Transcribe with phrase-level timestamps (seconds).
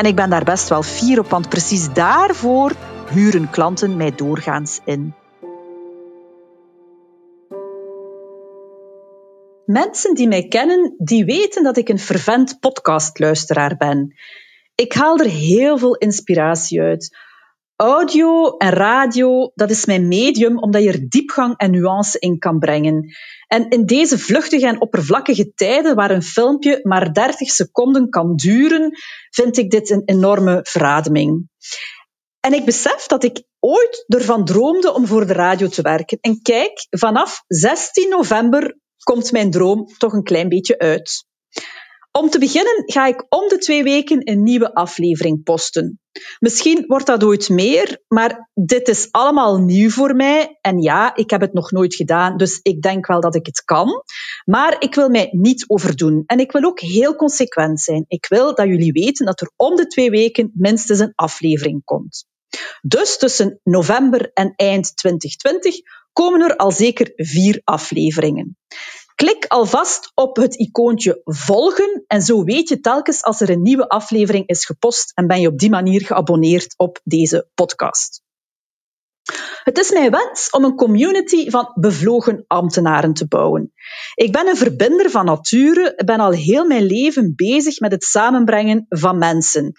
[0.00, 2.72] En ik ben daar best wel fier op, want precies daarvoor
[3.10, 5.14] huren klanten mij doorgaans in.
[9.64, 14.14] Mensen die mij kennen, die weten dat ik een fervent podcastluisteraar ben.
[14.74, 17.16] Ik haal er heel veel inspiratie uit.
[17.80, 22.58] Audio en radio, dat is mijn medium omdat je er diepgang en nuance in kan
[22.58, 23.14] brengen.
[23.46, 28.92] En in deze vluchtige en oppervlakkige tijden, waar een filmpje maar 30 seconden kan duren,
[29.30, 31.48] vind ik dit een enorme verademing.
[32.40, 36.18] En ik besef dat ik ooit ervan droomde om voor de radio te werken.
[36.20, 41.28] En kijk, vanaf 16 november komt mijn droom toch een klein beetje uit.
[42.18, 46.00] Om te beginnen ga ik om de twee weken een nieuwe aflevering posten.
[46.38, 50.58] Misschien wordt dat ooit meer, maar dit is allemaal nieuw voor mij.
[50.60, 53.62] En ja, ik heb het nog nooit gedaan, dus ik denk wel dat ik het
[53.64, 54.02] kan.
[54.44, 56.22] Maar ik wil mij niet overdoen.
[56.26, 58.04] En ik wil ook heel consequent zijn.
[58.08, 62.26] Ik wil dat jullie weten dat er om de twee weken minstens een aflevering komt.
[62.80, 65.74] Dus tussen november en eind 2020
[66.12, 68.56] komen er al zeker vier afleveringen.
[69.20, 73.88] Klik alvast op het icoontje volgen en zo weet je telkens als er een nieuwe
[73.88, 78.22] aflevering is gepost en ben je op die manier geabonneerd op deze podcast.
[79.64, 83.72] Het is mijn wens om een community van bevlogen ambtenaren te bouwen.
[84.14, 88.86] Ik ben een verbinder van nature, ben al heel mijn leven bezig met het samenbrengen
[88.88, 89.72] van mensen.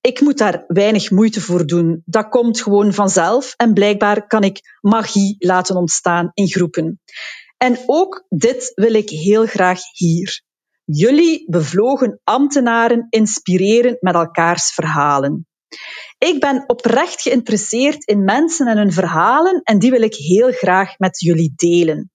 [0.00, 2.02] Ik moet daar weinig moeite voor doen.
[2.04, 7.00] Dat komt gewoon vanzelf en blijkbaar kan ik magie laten ontstaan in groepen.
[7.56, 10.42] En ook dit wil ik heel graag hier.
[10.84, 15.46] Jullie bevlogen ambtenaren inspireren met elkaars verhalen.
[16.18, 20.98] Ik ben oprecht geïnteresseerd in mensen en hun verhalen en die wil ik heel graag
[20.98, 22.10] met jullie delen.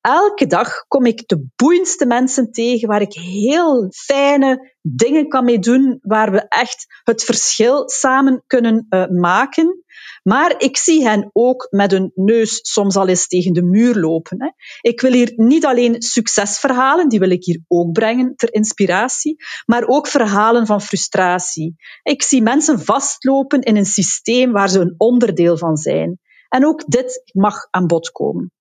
[0.00, 5.58] Elke dag kom ik de boeiendste mensen tegen waar ik heel fijne dingen kan mee
[5.58, 9.84] doen, waar we echt het verschil samen kunnen uh, maken.
[10.22, 14.42] Maar ik zie hen ook met hun neus soms al eens tegen de muur lopen.
[14.42, 14.50] Hè.
[14.80, 19.36] Ik wil hier niet alleen succesverhalen, die wil ik hier ook brengen ter inspiratie,
[19.66, 21.74] maar ook verhalen van frustratie.
[22.02, 26.18] Ik zie mensen vastlopen in een systeem waar ze een onderdeel van zijn.
[26.48, 28.52] En ook dit mag aan bod komen.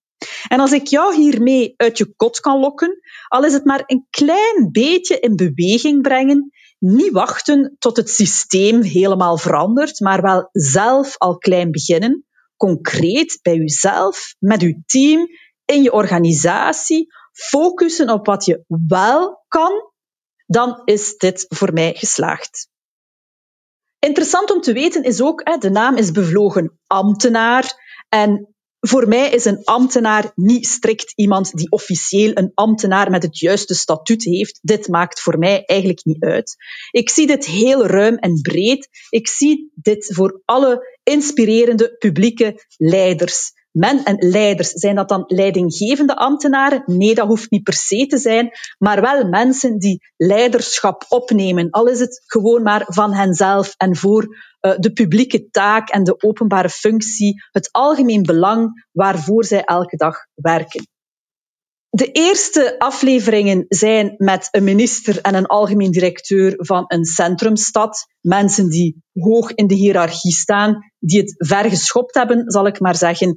[0.47, 4.07] En als ik jou hiermee uit je kot kan lokken, al is het maar een
[4.09, 11.17] klein beetje in beweging brengen, niet wachten tot het systeem helemaal verandert, maar wel zelf
[11.17, 12.25] al klein beginnen,
[12.55, 15.27] concreet bij jezelf, met je team,
[15.65, 19.71] in je organisatie, focussen op wat je wel kan,
[20.45, 22.69] dan is dit voor mij geslaagd.
[23.99, 27.73] Interessant om te weten is ook, de naam is bevlogen ambtenaar.
[28.09, 33.39] En voor mij is een ambtenaar niet strikt iemand die officieel een ambtenaar met het
[33.39, 34.59] juiste statuut heeft.
[34.61, 36.55] Dit maakt voor mij eigenlijk niet uit.
[36.91, 38.89] Ik zie dit heel ruim en breed.
[39.09, 43.51] Ik zie dit voor alle inspirerende publieke leiders.
[43.71, 46.83] Men en leiders, zijn dat dan leidinggevende ambtenaren?
[46.85, 51.87] Nee, dat hoeft niet per se te zijn, maar wel mensen die leiderschap opnemen, al
[51.87, 57.43] is het gewoon maar van henzelf en voor de publieke taak en de openbare functie,
[57.51, 60.87] het algemeen belang waarvoor zij elke dag werken.
[61.89, 68.05] De eerste afleveringen zijn met een minister en een algemeen directeur van een centrumstad.
[68.21, 72.95] Mensen die hoog in de hiërarchie staan, die het ver geschopt hebben, zal ik maar
[72.95, 73.35] zeggen.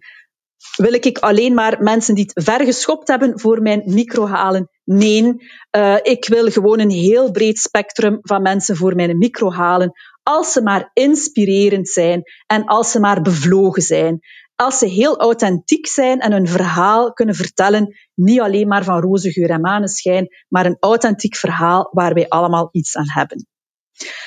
[0.77, 4.69] Wil ik alleen maar mensen die het ver geschopt hebben voor mijn micro halen?
[4.85, 5.35] Nee,
[5.77, 9.93] uh, ik wil gewoon een heel breed spectrum van mensen voor mijn micro halen
[10.23, 14.21] als ze maar inspirerend zijn en als ze maar bevlogen zijn.
[14.57, 19.33] Als ze heel authentiek zijn en hun verhaal kunnen vertellen, niet alleen maar van roze
[19.33, 23.47] geur en maneschijn, maar een authentiek verhaal waar wij allemaal iets aan hebben.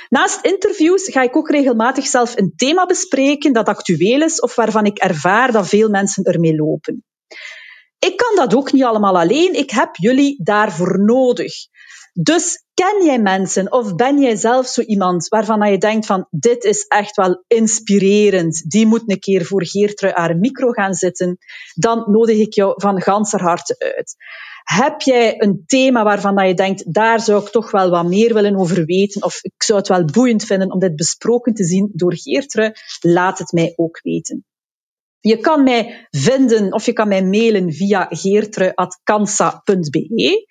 [0.09, 4.85] Naast interviews ga ik ook regelmatig zelf een thema bespreken dat actueel is of waarvan
[4.85, 7.03] ik ervaar dat veel mensen ermee lopen.
[7.99, 9.53] Ik kan dat ook niet allemaal alleen.
[9.53, 11.53] Ik heb jullie daarvoor nodig.
[12.21, 16.63] Dus ken jij mensen of ben jij zelf zo iemand waarvan je denkt van dit
[16.63, 21.37] is echt wel inspirerend, die moet een keer voor Geertrui haar micro gaan zitten,
[21.73, 24.15] dan nodig ik jou van ganser harte uit.
[24.63, 28.55] Heb jij een thema waarvan je denkt, daar zou ik toch wel wat meer willen
[28.55, 32.15] over weten, of ik zou het wel boeiend vinden om dit besproken te zien door
[32.15, 34.45] Geertrui, laat het mij ook weten.
[35.19, 40.45] Je kan mij vinden of je kan mij mailen via geertrui.kansa.be.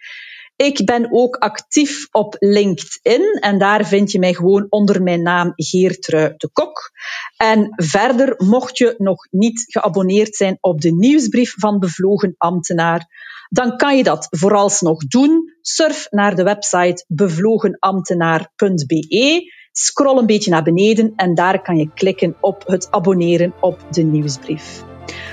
[0.57, 5.53] Ik ben ook actief op LinkedIn en daar vind je mij gewoon onder mijn naam
[5.57, 6.91] Geertrui de Kok.
[7.37, 13.07] En verder, mocht je nog niet geabonneerd zijn op de nieuwsbrief van Bevlogen Ambtenaar,
[13.49, 15.53] dan kan je dat vooralsnog doen.
[15.61, 22.37] Surf naar de website bevlogenambtenaar.be, scroll een beetje naar beneden en daar kan je klikken
[22.41, 24.83] op het abonneren op de nieuwsbrief.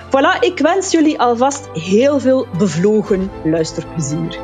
[0.08, 4.40] Voilà, ik wens jullie alvast heel veel bevlogen luisterplezier.